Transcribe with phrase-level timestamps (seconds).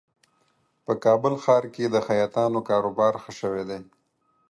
[0.85, 3.79] په کابل ښار کې د خیاطانو کاروبار ښه شوی دی